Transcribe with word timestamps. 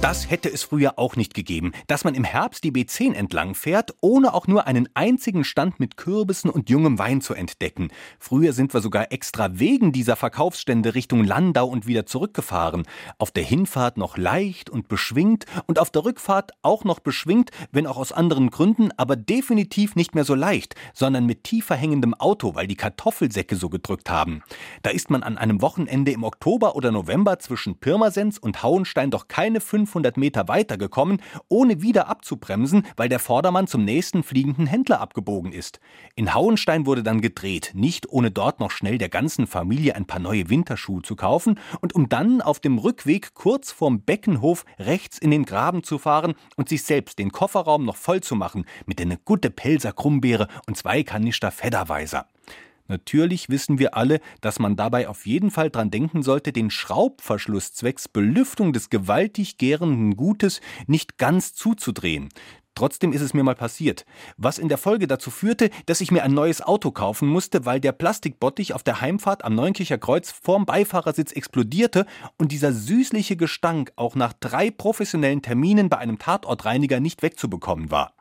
Das 0.00 0.30
hätte 0.30 0.48
es 0.48 0.62
früher 0.62 0.96
auch 0.96 1.16
nicht 1.16 1.34
gegeben, 1.34 1.72
dass 1.88 2.04
man 2.04 2.14
im 2.14 2.22
Herbst 2.22 2.62
die 2.62 2.70
B10 2.70 3.14
entlang 3.14 3.56
fährt, 3.56 3.94
ohne 4.00 4.32
auch 4.32 4.46
nur 4.46 4.68
einen 4.68 4.88
einzigen 4.94 5.42
Stand 5.42 5.80
mit 5.80 5.96
Kürbissen 5.96 6.50
und 6.50 6.70
jungem 6.70 7.00
Wein 7.00 7.20
zu 7.20 7.34
entdecken. 7.34 7.88
Früher 8.20 8.52
sind 8.52 8.72
wir 8.72 8.80
sogar 8.80 9.10
extra 9.10 9.58
wegen 9.58 9.90
dieser 9.90 10.14
Verkaufsstände 10.14 10.94
Richtung 10.94 11.24
Landau 11.24 11.66
und 11.66 11.88
wieder 11.88 12.06
zurückgefahren. 12.06 12.84
Auf 13.18 13.32
der 13.32 13.42
Hinfahrt 13.42 13.96
noch 13.96 14.16
leicht 14.16 14.70
und 14.70 14.86
beschwingt 14.86 15.46
und 15.66 15.80
auf 15.80 15.90
der 15.90 16.04
Rückfahrt 16.04 16.52
auch 16.62 16.84
noch 16.84 17.00
beschwingt, 17.00 17.50
wenn 17.72 17.88
auch 17.88 17.96
aus 17.96 18.12
anderen 18.12 18.50
Gründen, 18.50 18.90
aber 18.96 19.16
definitiv 19.16 19.96
nicht 19.96 20.14
mehr 20.14 20.24
so 20.24 20.36
leicht, 20.36 20.76
sondern 20.94 21.26
mit 21.26 21.42
tiefer 21.42 21.74
hängendem 21.74 22.14
Auto, 22.14 22.54
weil 22.54 22.68
die 22.68 22.76
Kartoffelsäcke 22.76 23.56
so 23.56 23.68
gedrückt 23.68 24.10
haben. 24.10 24.42
Da 24.82 24.90
ist 24.90 25.10
man 25.10 25.24
an 25.24 25.38
einem 25.38 25.60
Wochenende 25.60 26.12
im 26.12 26.22
Oktober 26.22 26.76
oder 26.76 26.92
November 26.92 27.40
zwischen 27.40 27.80
Pirmasens 27.80 28.38
und 28.38 28.62
Hauenstein 28.62 29.10
doch 29.10 29.26
keine 29.26 29.60
fünf 29.60 29.87
500 29.88 30.16
Meter 30.16 30.48
weitergekommen, 30.48 31.20
ohne 31.48 31.82
wieder 31.82 32.08
abzubremsen, 32.08 32.86
weil 32.96 33.08
der 33.08 33.18
Vordermann 33.18 33.66
zum 33.66 33.84
nächsten 33.84 34.22
fliegenden 34.22 34.66
Händler 34.66 35.00
abgebogen 35.00 35.52
ist. 35.52 35.80
In 36.14 36.34
Hauenstein 36.34 36.86
wurde 36.86 37.02
dann 37.02 37.20
gedreht, 37.20 37.72
nicht 37.74 38.08
ohne 38.10 38.30
dort 38.30 38.60
noch 38.60 38.70
schnell 38.70 38.98
der 38.98 39.08
ganzen 39.08 39.46
Familie 39.46 39.96
ein 39.96 40.06
paar 40.06 40.20
neue 40.20 40.50
Winterschuhe 40.50 41.02
zu 41.02 41.16
kaufen 41.16 41.58
und 41.80 41.94
um 41.94 42.08
dann 42.08 42.40
auf 42.40 42.60
dem 42.60 42.78
Rückweg 42.78 43.34
kurz 43.34 43.72
vorm 43.72 44.02
Beckenhof 44.02 44.64
rechts 44.78 45.18
in 45.18 45.30
den 45.30 45.44
Graben 45.44 45.82
zu 45.82 45.98
fahren 45.98 46.34
und 46.56 46.68
sich 46.68 46.82
selbst 46.82 47.18
den 47.18 47.32
Kofferraum 47.32 47.84
noch 47.84 47.96
voll 47.96 48.20
zu 48.20 48.36
machen 48.36 48.64
mit 48.86 49.00
einer 49.00 49.16
gute 49.16 49.50
Pelzer 49.50 49.92
Krummbeere 49.92 50.48
und 50.66 50.76
zwei 50.76 51.02
Kanister 51.02 51.50
Fedderweiser. 51.50 52.26
Natürlich 52.88 53.50
wissen 53.50 53.78
wir 53.78 53.96
alle, 53.96 54.20
dass 54.40 54.58
man 54.58 54.74
dabei 54.74 55.08
auf 55.08 55.26
jeden 55.26 55.50
Fall 55.50 55.70
dran 55.70 55.90
denken 55.90 56.22
sollte, 56.22 56.52
den 56.52 56.70
Schraubverschluss 56.70 57.74
zwecks 57.74 58.08
Belüftung 58.08 58.72
des 58.72 58.88
gewaltig 58.88 59.58
gärenden 59.58 60.16
Gutes 60.16 60.60
nicht 60.86 61.18
ganz 61.18 61.54
zuzudrehen. 61.54 62.30
Trotzdem 62.78 63.12
ist 63.12 63.22
es 63.22 63.34
mir 63.34 63.42
mal 63.42 63.56
passiert, 63.56 64.06
was 64.36 64.58
in 64.58 64.68
der 64.68 64.78
Folge 64.78 65.08
dazu 65.08 65.32
führte, 65.32 65.68
dass 65.86 66.00
ich 66.00 66.12
mir 66.12 66.22
ein 66.22 66.32
neues 66.32 66.62
Auto 66.62 66.92
kaufen 66.92 67.28
musste, 67.28 67.66
weil 67.66 67.80
der 67.80 67.90
Plastikbottich 67.90 68.72
auf 68.72 68.84
der 68.84 69.00
Heimfahrt 69.00 69.44
am 69.44 69.56
Neunkircher 69.56 69.98
Kreuz 69.98 70.30
vorm 70.30 70.64
Beifahrersitz 70.64 71.32
explodierte 71.32 72.06
und 72.38 72.52
dieser 72.52 72.72
süßliche 72.72 73.36
Gestank 73.36 73.92
auch 73.96 74.14
nach 74.14 74.32
drei 74.32 74.70
professionellen 74.70 75.42
Terminen 75.42 75.88
bei 75.88 75.98
einem 75.98 76.20
Tatortreiniger 76.20 77.00
nicht 77.00 77.22
wegzubekommen 77.22 77.90
war. 77.90 78.14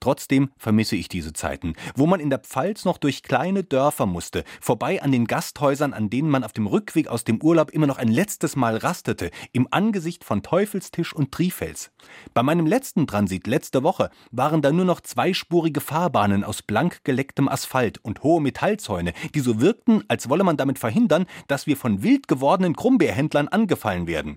Trotzdem 0.00 0.50
vermisse 0.56 0.96
ich 0.96 1.08
diese 1.08 1.32
Zeiten, 1.32 1.74
wo 1.96 2.06
man 2.06 2.20
in 2.20 2.30
der 2.30 2.38
Pfalz 2.38 2.84
noch 2.84 2.98
durch 2.98 3.22
kleine 3.22 3.64
Dörfer 3.64 4.06
musste, 4.06 4.44
vorbei 4.60 5.02
an 5.02 5.10
den 5.10 5.26
Gasthäusern, 5.26 5.92
an 5.92 6.08
denen 6.08 6.30
man 6.30 6.44
auf 6.44 6.52
dem 6.52 6.66
Rückweg 6.66 7.08
aus 7.08 7.24
dem 7.24 7.42
Urlaub 7.42 7.70
immer 7.70 7.86
noch 7.86 7.98
ein 7.98 8.08
letztes 8.08 8.54
Mal 8.54 8.76
rastete, 8.76 9.30
im 9.52 9.66
Angesicht 9.70 10.24
von 10.24 10.42
Teufelstisch 10.42 11.12
und 11.12 11.32
Trifels. 11.32 11.90
Bei 12.32 12.42
meinem 12.42 12.66
letzten 12.66 13.06
Transit 13.06 13.46
letzte 13.46 13.82
Woche 13.82 14.10
waren 14.30 14.62
da 14.62 14.70
nur 14.70 14.84
noch 14.84 15.00
zweispurige 15.00 15.80
Fahrbahnen 15.80 16.44
aus 16.44 16.62
blank 16.62 17.00
gelecktem 17.04 17.48
Asphalt 17.48 17.98
und 18.04 18.22
hohe 18.22 18.40
Metallzäune, 18.40 19.12
die 19.34 19.40
so 19.40 19.60
wirkten, 19.60 20.04
als 20.08 20.28
wolle 20.28 20.44
man 20.44 20.56
damit 20.56 20.78
verhindern, 20.78 21.26
dass 21.48 21.66
wir 21.66 21.76
von 21.76 22.02
wild 22.02 22.28
gewordenen 22.28 22.76
Krummbeerhändlern 22.76 23.48
angefallen 23.48 24.06
werden. 24.06 24.36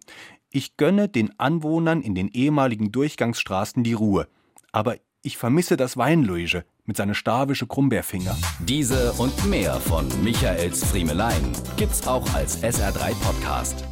Ich 0.50 0.76
gönne 0.76 1.08
den 1.08 1.40
Anwohnern 1.40 2.02
in 2.02 2.16
den 2.16 2.28
ehemaligen 2.28 2.92
Durchgangsstraßen 2.92 3.84
die 3.84 3.94
Ruhe. 3.94 4.28
Aber 4.72 4.98
ich 5.24 5.38
vermisse 5.38 5.78
das 5.78 5.98
Weinluige 5.98 6.66
mit 6.86 6.98
seiner 6.98 7.14
stavische 7.14 7.68
Krummbeerfinger. 7.68 8.36
Diese 8.60 9.14
und 9.14 9.46
mehr 9.46 9.76
von 9.76 10.08
Michaels 10.24 10.84
Friemelein 10.84 11.54
gibt's 11.78 12.08
auch 12.08 12.34
als 12.34 12.64
SR3 12.64 13.14
Podcast. 13.22 13.84